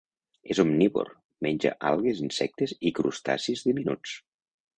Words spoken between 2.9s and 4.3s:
i crustacis diminuts.